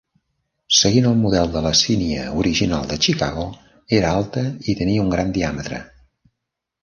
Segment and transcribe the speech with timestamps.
[0.75, 3.45] Seguint el model de la sínia original de Chicago,
[3.99, 5.83] era alta i tenia un gran diàmetre.